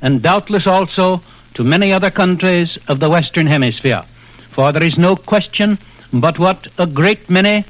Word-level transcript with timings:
and 0.00 0.22
doubtless 0.22 0.66
also 0.66 1.22
to 1.54 1.64
many 1.64 1.92
other 1.92 2.10
countries 2.10 2.78
of 2.88 3.00
the 3.00 3.10
Western 3.10 3.46
Hemisphere. 3.46 4.02
For 4.50 4.72
there 4.72 4.82
is 4.82 4.98
no 4.98 5.16
question 5.16 5.78
but 6.12 6.38
what 6.38 6.68
a 6.78 6.86
great 6.86 7.28
many, 7.28 7.64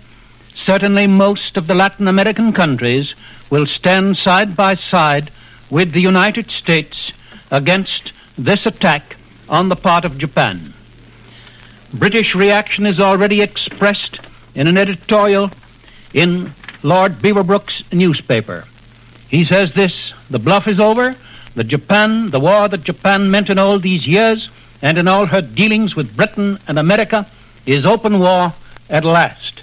certainly 0.55 1.07
most 1.07 1.57
of 1.57 1.67
the 1.67 1.75
Latin 1.75 2.07
American 2.07 2.53
countries, 2.53 3.15
will 3.51 3.67
stand 3.67 4.17
side 4.17 4.57
by 4.57 4.75
side 4.75 5.31
with 5.71 5.93
the 5.93 6.01
United 6.01 6.51
States 6.51 7.13
against 7.51 8.13
this 8.37 8.67
attack 8.67 9.17
on 9.49 9.69
the 9.69 9.77
part 9.77 10.05
of 10.05 10.19
Japan. 10.19 10.73
British 11.93 12.35
reaction 12.35 12.87
is 12.87 13.01
already 13.01 13.41
expressed 13.41 14.21
in 14.55 14.67
an 14.67 14.77
editorial 14.77 15.51
in 16.13 16.53
Lord 16.83 17.13
Beaverbrook's 17.15 17.91
newspaper. 17.93 18.65
He 19.29 19.45
says 19.45 19.73
this, 19.73 20.13
the 20.31 20.39
bluff 20.39 20.69
is 20.69 20.79
over, 20.79 21.17
the 21.59 21.65
Japan, 21.65 22.31
the 22.31 22.39
war 22.39 22.69
that 22.69 22.85
Japan 22.85 23.33
meant 23.33 23.51
in 23.51 23.59
all 23.59 23.81
these 23.81 24.07
years 24.07 24.49
and 24.81 24.97
in 24.97 25.09
all 25.09 25.27
her 25.27 25.43
dealings 25.43 25.97
with 25.97 26.17
Britain 26.17 26.57
and 26.69 26.79
America 26.79 27.27
is 27.67 27.85
open 27.85 28.21
war 28.21 28.55
at 28.89 29.05
last. 29.05 29.63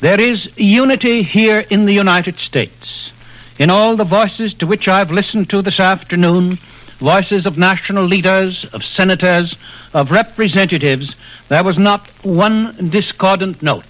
There 0.00 0.18
is 0.18 0.50
unity 0.56 1.22
here 1.22 1.66
in 1.68 1.84
the 1.84 1.92
United 1.92 2.38
States. 2.38 3.12
In 3.58 3.68
all 3.68 3.96
the 3.96 4.04
voices 4.04 4.54
to 4.54 4.66
which 4.66 4.88
I've 4.88 5.10
listened 5.10 5.50
to 5.50 5.60
this 5.60 5.78
afternoon, 5.78 6.56
voices 6.96 7.44
of 7.44 7.58
national 7.58 8.04
leaders, 8.04 8.64
of 8.72 8.82
senators, 8.82 9.56
of 9.92 10.10
representatives, 10.10 11.16
there 11.48 11.64
was 11.64 11.76
not 11.76 12.08
one 12.24 12.88
discordant 12.88 13.62
note. 13.62 13.84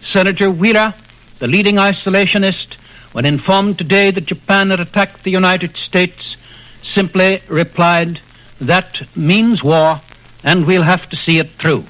Senator 0.00 0.50
Wheeler, 0.50 0.94
the 1.40 1.46
leading 1.46 1.76
isolationist, 1.76 2.76
when 3.12 3.24
informed 3.24 3.78
today 3.78 4.10
that 4.10 4.26
Japan 4.26 4.70
had 4.70 4.80
attacked 4.80 5.22
the 5.22 5.30
United 5.30 5.76
States, 5.76 6.36
simply 6.82 7.40
replied, 7.48 8.20
that 8.60 9.02
means 9.16 9.62
war, 9.62 10.00
and 10.42 10.66
we'll 10.66 10.82
have 10.82 11.08
to 11.10 11.16
see 11.16 11.38
it 11.38 11.50
through. 11.50 11.84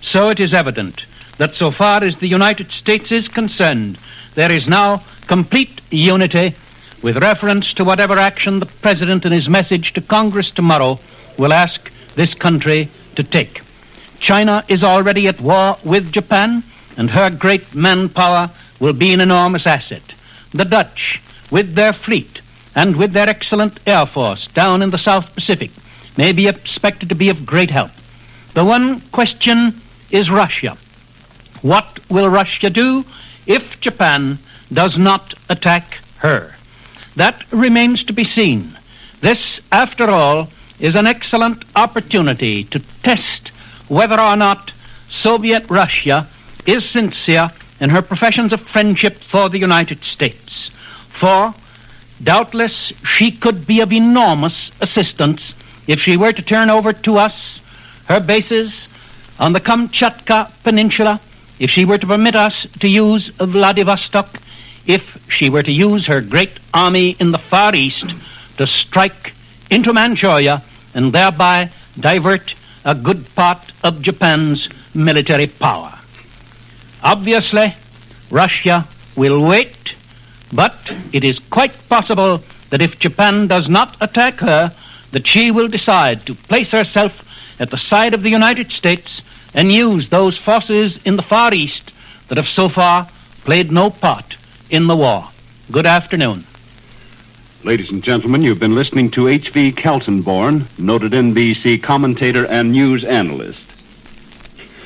So 0.00 0.30
it 0.30 0.40
is 0.40 0.52
evident 0.52 1.06
that 1.38 1.54
so 1.54 1.70
far 1.70 2.02
as 2.02 2.16
the 2.16 2.28
United 2.28 2.72
States 2.72 3.10
is 3.10 3.28
concerned, 3.28 3.98
there 4.34 4.52
is 4.52 4.66
now 4.66 5.02
complete 5.26 5.80
unity 5.90 6.54
with 7.02 7.22
reference 7.22 7.72
to 7.74 7.84
whatever 7.84 8.14
action 8.14 8.60
the 8.60 8.66
President 8.66 9.24
in 9.24 9.32
his 9.32 9.48
message 9.48 9.92
to 9.92 10.00
Congress 10.00 10.50
tomorrow 10.50 10.98
will 11.38 11.52
ask 11.52 11.92
this 12.14 12.34
country 12.34 12.88
to 13.14 13.22
take. 13.22 13.60
China 14.18 14.64
is 14.68 14.82
already 14.82 15.28
at 15.28 15.40
war 15.40 15.76
with 15.84 16.12
Japan, 16.12 16.62
and 16.96 17.10
her 17.10 17.30
great 17.30 17.74
manpower 17.74 18.50
will 18.80 18.92
be 18.92 19.12
an 19.12 19.20
enormous 19.20 19.66
asset. 19.66 20.13
The 20.54 20.64
Dutch, 20.64 21.20
with 21.50 21.74
their 21.74 21.92
fleet 21.92 22.40
and 22.76 22.96
with 22.96 23.12
their 23.12 23.28
excellent 23.28 23.80
air 23.86 24.06
force 24.06 24.46
down 24.46 24.82
in 24.82 24.90
the 24.90 24.98
South 24.98 25.34
Pacific, 25.34 25.72
may 26.16 26.32
be 26.32 26.46
expected 26.46 27.08
to 27.08 27.16
be 27.16 27.28
of 27.28 27.44
great 27.44 27.70
help. 27.70 27.90
The 28.54 28.64
one 28.64 29.00
question 29.10 29.80
is 30.12 30.30
Russia. 30.30 30.76
What 31.60 31.98
will 32.08 32.28
Russia 32.28 32.70
do 32.70 33.04
if 33.46 33.80
Japan 33.80 34.38
does 34.72 34.96
not 34.96 35.34
attack 35.50 35.98
her? 36.18 36.54
That 37.16 37.42
remains 37.52 38.04
to 38.04 38.12
be 38.12 38.24
seen. 38.24 38.78
This, 39.20 39.60
after 39.72 40.08
all, 40.08 40.50
is 40.78 40.94
an 40.94 41.06
excellent 41.06 41.64
opportunity 41.74 42.64
to 42.64 42.78
test 43.02 43.48
whether 43.88 44.20
or 44.20 44.36
not 44.36 44.72
Soviet 45.10 45.68
Russia 45.68 46.28
is 46.66 46.88
sincere 46.88 47.50
in 47.80 47.90
her 47.90 48.02
professions 48.02 48.52
of 48.52 48.60
friendship 48.60 49.16
for 49.16 49.48
the 49.48 49.58
United 49.58 50.04
States. 50.04 50.70
For, 51.08 51.54
doubtless, 52.22 52.92
she 53.04 53.30
could 53.30 53.66
be 53.66 53.80
of 53.80 53.92
enormous 53.92 54.70
assistance 54.80 55.54
if 55.86 56.00
she 56.00 56.16
were 56.16 56.32
to 56.32 56.42
turn 56.42 56.70
over 56.70 56.92
to 56.92 57.16
us 57.18 57.60
her 58.06 58.20
bases 58.20 58.86
on 59.38 59.52
the 59.52 59.60
Kamchatka 59.60 60.50
Peninsula, 60.62 61.20
if 61.58 61.70
she 61.70 61.84
were 61.84 61.98
to 61.98 62.06
permit 62.06 62.34
us 62.34 62.66
to 62.80 62.88
use 62.88 63.28
Vladivostok, 63.30 64.40
if 64.86 65.24
she 65.30 65.48
were 65.48 65.62
to 65.62 65.72
use 65.72 66.06
her 66.06 66.20
great 66.20 66.58
army 66.72 67.16
in 67.18 67.32
the 67.32 67.38
Far 67.38 67.74
East 67.74 68.14
to 68.58 68.66
strike 68.66 69.32
into 69.70 69.92
Manchuria 69.92 70.62
and 70.94 71.12
thereby 71.12 71.70
divert 71.98 72.54
a 72.84 72.94
good 72.94 73.34
part 73.34 73.72
of 73.82 74.02
Japan's 74.02 74.68
military 74.94 75.46
power. 75.46 75.98
Obviously, 77.04 77.74
Russia 78.30 78.86
will 79.14 79.46
wait, 79.46 79.94
but 80.52 80.74
it 81.12 81.22
is 81.22 81.38
quite 81.38 81.76
possible 81.90 82.42
that 82.70 82.80
if 82.80 82.98
Japan 82.98 83.46
does 83.46 83.68
not 83.68 83.96
attack 84.00 84.36
her, 84.36 84.74
that 85.12 85.26
she 85.26 85.50
will 85.50 85.68
decide 85.68 86.24
to 86.24 86.34
place 86.34 86.70
herself 86.70 87.20
at 87.60 87.70
the 87.70 87.76
side 87.76 88.14
of 88.14 88.22
the 88.22 88.30
United 88.30 88.72
States 88.72 89.20
and 89.52 89.70
use 89.70 90.08
those 90.08 90.38
forces 90.38 90.98
in 91.04 91.16
the 91.16 91.22
Far 91.22 91.52
East 91.52 91.92
that 92.28 92.38
have 92.38 92.48
so 92.48 92.70
far 92.70 93.06
played 93.44 93.70
no 93.70 93.90
part 93.90 94.36
in 94.70 94.86
the 94.86 94.96
war. 94.96 95.28
Good 95.70 95.86
afternoon. 95.86 96.44
Ladies 97.64 97.92
and 97.92 98.02
gentlemen, 98.02 98.42
you've 98.42 98.60
been 98.60 98.74
listening 98.74 99.10
to 99.10 99.28
H.V. 99.28 99.72
Kaltenborn, 99.72 100.66
noted 100.78 101.12
NBC 101.12 101.82
commentator 101.82 102.46
and 102.46 102.72
news 102.72 103.04
analyst. 103.04 103.73